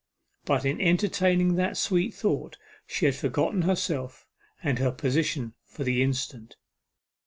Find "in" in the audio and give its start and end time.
0.65-0.81